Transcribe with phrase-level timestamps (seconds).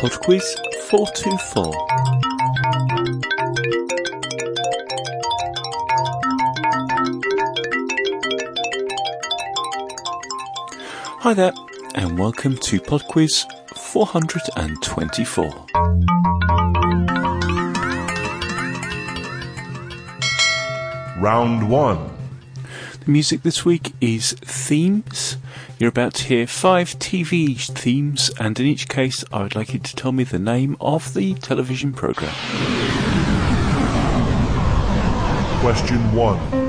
[0.00, 0.56] Pod Quiz
[0.88, 1.74] 424.
[11.18, 11.52] Hi there,
[11.94, 13.44] and welcome to Pod Quiz
[13.76, 15.44] 424.
[21.18, 22.10] Round 1.
[23.04, 25.36] The music this week is themes.
[25.80, 29.78] You're about to hear five TV themes, and in each case, I would like you
[29.78, 32.34] to tell me the name of the television program.
[35.62, 36.59] Question 1.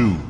[0.00, 0.29] Question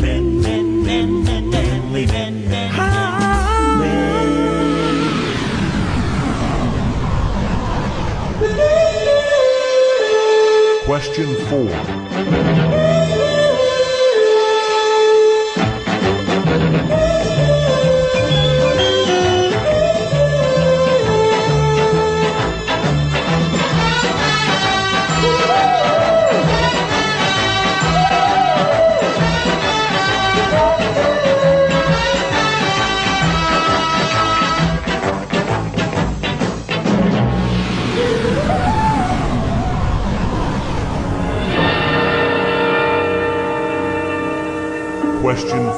[0.00, 2.70] men, men, men, men, men, manly men, men.
[10.86, 13.03] Question 4.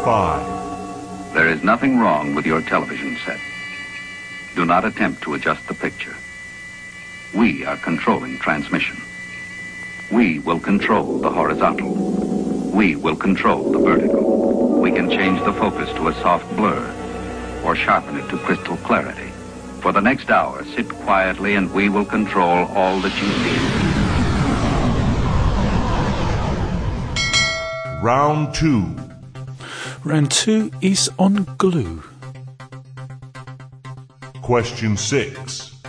[0.07, 1.35] 5.
[1.35, 3.41] There is nothing wrong with your television set.
[4.55, 6.15] Do not attempt to adjust the picture.
[7.35, 8.99] We are controlling transmission.
[10.13, 11.93] We will control the horizontal.
[12.73, 14.81] We will control the vertical.
[14.81, 16.87] We can change the focus to a soft blur
[17.65, 19.33] or sharpen it to crystal clarity.
[19.81, 23.59] For the next hour, sit quietly and we will control all that you see.
[28.01, 29.06] Round 2.
[30.07, 32.01] Round two is on glue.
[34.41, 35.83] Question 6.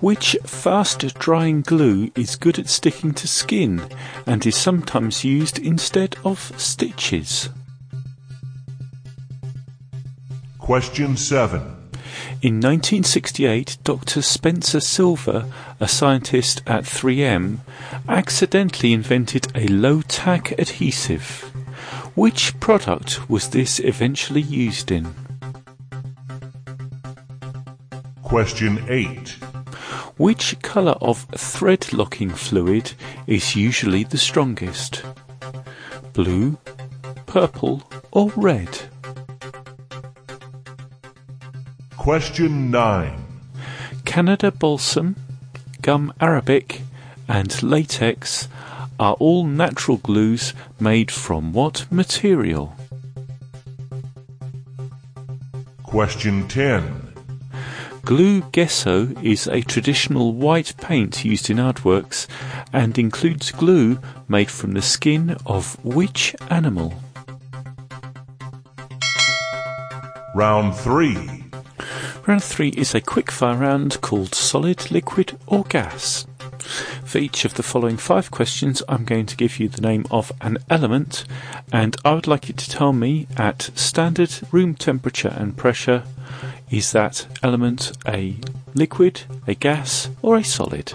[0.00, 3.80] Which fast drying glue is good at sticking to skin
[4.26, 7.50] and is sometimes used instead of stitches?
[10.58, 11.60] Question 7.
[12.42, 14.22] In 1968, Dr.
[14.22, 15.46] Spencer Silver,
[15.78, 17.58] a scientist at 3M,
[18.08, 21.51] accidentally invented a low tack adhesive.
[22.14, 25.14] Which product was this eventually used in?
[28.22, 29.30] Question 8.
[30.18, 32.92] Which colour of thread locking fluid
[33.26, 35.02] is usually the strongest?
[36.12, 36.58] Blue,
[37.24, 38.78] purple, or red?
[41.96, 43.24] Question 9.
[44.04, 45.16] Canada balsam,
[45.80, 46.82] gum arabic,
[47.26, 48.48] and latex
[48.98, 52.76] are all natural glues made from what material?
[55.82, 57.12] Question 10.
[58.04, 62.26] Glue gesso is a traditional white paint used in artworks
[62.72, 66.94] and includes glue made from the skin of which animal?
[70.34, 71.44] Round 3.
[72.26, 76.26] Round 3 is a quickfire round called solid, liquid or gas.
[77.12, 80.32] For each of the following five questions, I'm going to give you the name of
[80.40, 81.26] an element,
[81.70, 86.04] and I would like you to tell me at standard room temperature and pressure
[86.70, 88.36] is that element a
[88.72, 90.94] liquid, a gas, or a solid?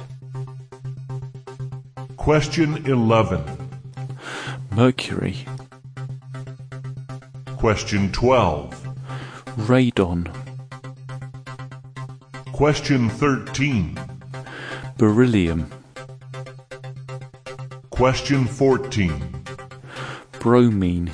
[2.18, 3.44] Question 11.
[4.72, 5.46] Mercury,
[7.58, 8.88] Question 12.
[9.56, 10.34] radon,
[12.54, 14.00] Question 13.
[14.98, 15.69] beryllium,
[17.98, 19.44] Question 14.
[20.40, 21.12] bromine?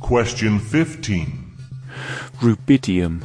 [0.00, 1.52] Question 15.
[2.40, 3.22] Rubidium.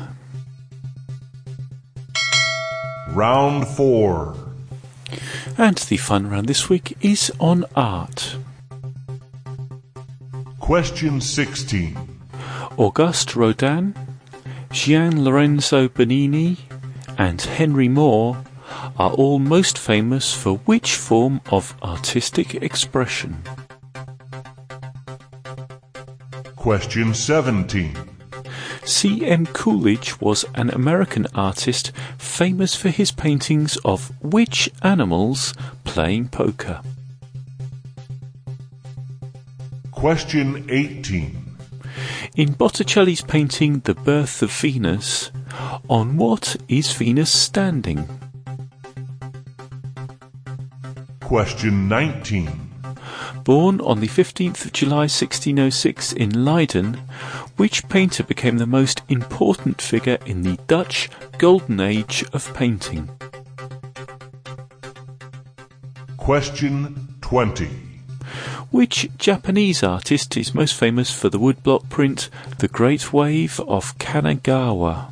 [3.12, 4.36] Round 4.
[5.58, 8.36] And the fun round this week is on art.
[10.60, 11.98] Question 16.
[12.76, 13.96] Auguste Rodin,
[14.74, 16.58] Gian Lorenzo Bernini,
[17.18, 18.36] and Henry Moore
[18.98, 23.44] are all most famous for which form of artistic expression?
[26.56, 27.96] Question 17.
[28.84, 29.46] C.M.
[29.48, 36.82] Coolidge was an American artist famous for his paintings of which animals playing poker?
[39.92, 41.58] Question 18.
[42.36, 45.32] In Botticelli's painting The Birth of Venus,
[45.90, 48.08] on what is Venus standing?
[51.28, 52.50] Question 19.
[53.44, 57.02] Born on the 15th of July 1606 in Leiden,
[57.58, 63.10] which painter became the most important figure in the Dutch Golden Age of painting?
[66.16, 67.68] Question 20.
[68.72, 72.30] Which Japanese artist is most famous for the woodblock print
[72.60, 75.12] The Great Wave of Kanagawa?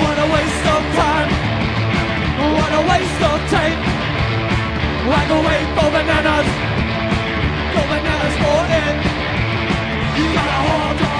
[0.00, 1.30] What a waste of time.
[2.56, 3.82] What a waste of tape.
[5.14, 6.48] Like a wait for bananas.
[7.74, 8.96] Go bananas for it.
[10.18, 11.13] You gotta hold your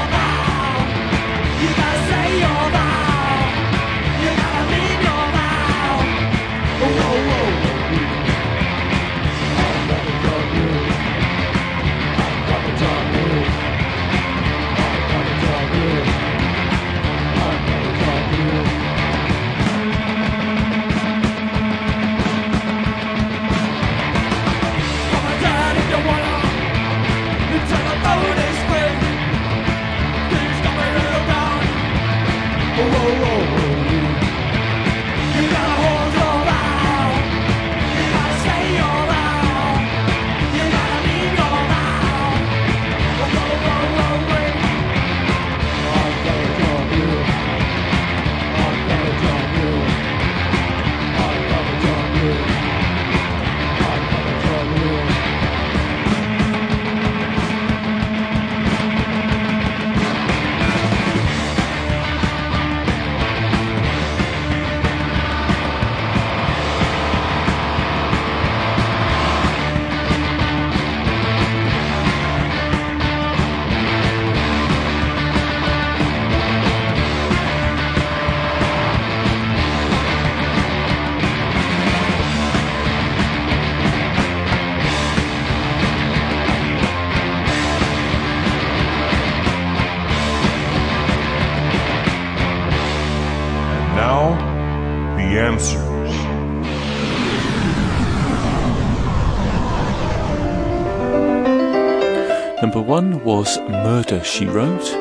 [102.87, 104.93] one was Murder, She Wrote.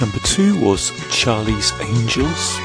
[0.00, 2.63] Number two was Charlie's Angels.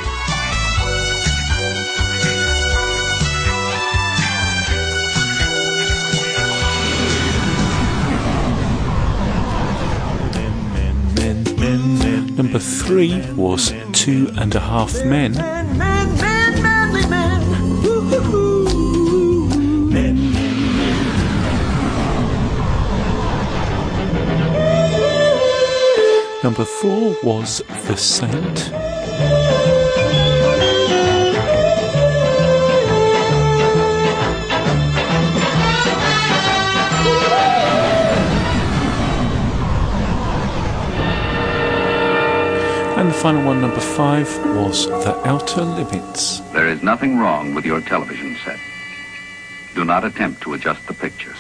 [12.49, 15.33] Number three was Two and a Half Men.
[26.43, 28.71] Number four was The Saint.
[43.09, 46.41] And the final one, number five, was The Outer Limits.
[46.53, 48.59] There is nothing wrong with your television set.
[49.73, 51.33] Do not attempt to adjust the picture.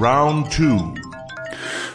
[0.00, 0.96] Round 2.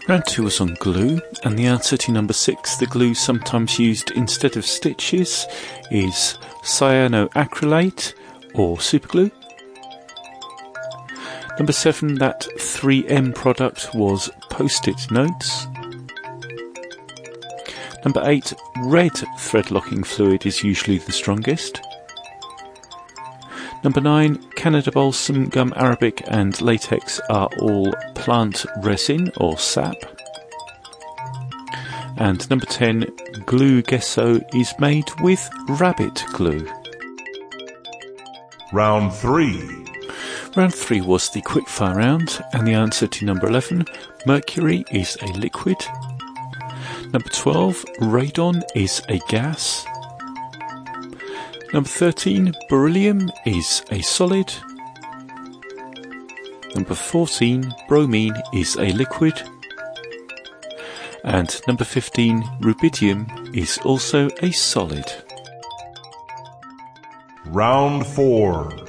[0.08, 4.12] Round two was on glue, and the answer to number six, the glue sometimes used
[4.12, 5.46] instead of stitches,
[5.92, 8.14] is cyanoacrylate
[8.54, 9.32] or superglue.
[11.60, 15.68] Number seven, that 3M product was post-it notes.
[18.04, 18.54] Number eight,
[18.86, 21.80] red thread locking fluid is usually the strongest.
[23.84, 29.96] Number nine, Canada balsam, gum arabic, and latex are all plant resin or sap.
[32.18, 33.06] And number 10,
[33.46, 36.68] glue gesso is made with rabbit glue.
[38.72, 39.83] Round 3.
[40.56, 43.86] Round 3 was the quickfire round, and the answer to number 11,
[44.28, 45.78] mercury is a liquid.
[47.12, 49.84] Number 12, radon is a gas.
[51.74, 54.54] Number 13, beryllium is a solid.
[56.76, 59.42] Number 14, bromine is a liquid.
[61.24, 65.12] And number 15, rubidium is also a solid.
[67.46, 68.83] Round 4.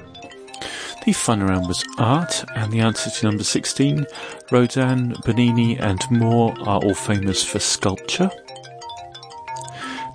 [1.04, 4.06] The fun around was art, and the answer to number 16,
[4.50, 8.30] Rodin, Bernini, and Moore are all famous for sculpture.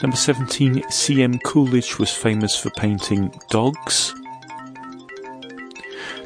[0.01, 1.37] Number 17, C.M.
[1.39, 4.15] Coolidge was famous for painting dogs.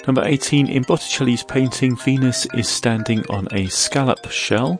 [0.08, 4.79] Number 18, in Botticelli's painting, Venus is standing on a scallop shell.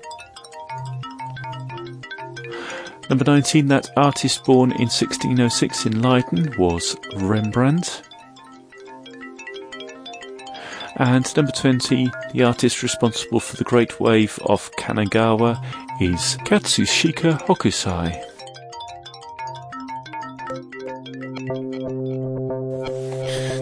[3.10, 8.04] Number 19, that artist born in 1606 in Leiden was Rembrandt.
[10.98, 15.64] And number 20, the artist responsible for the Great Wave of Kanagawa
[16.00, 18.12] is Katsushika Hokusai.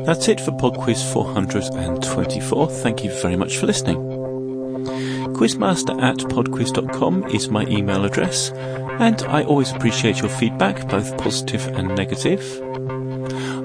[0.05, 2.69] That's it for PodQuiz 424.
[2.69, 3.97] Thank you very much for listening.
[5.41, 8.51] Quizmaster at podquiz.com is my email address,
[9.01, 12.41] and I always appreciate your feedback, both positive and negative.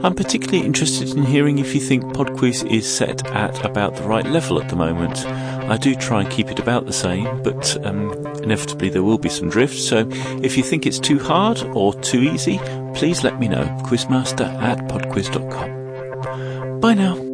[0.02, 4.25] I'm particularly interested in hearing if you think PodQuiz is set at about the right
[4.25, 5.26] level at the moment.
[5.26, 8.12] I do try and keep it about the same, but um,
[8.43, 10.09] inevitably there will be some drift, so
[10.43, 12.59] if you think it's too hard or too easy,
[12.95, 13.64] please let me know.
[13.85, 16.81] Quizmaster at podquiz.com.
[16.81, 17.25] Bye now.